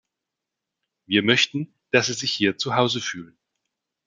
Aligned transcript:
Wir 1.07 1.21
möchten, 1.21 1.75
dass 1.91 2.07
Sie 2.07 2.13
sich 2.15 2.31
hier 2.33 2.57
zu 2.57 2.75
Hause 2.75 3.01
fühlen. 3.01 3.37